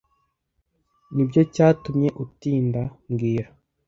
Nibyo 1.13 1.41
cyatumye 1.53 2.09
utinda 2.23 2.81
mbwira 3.09 3.47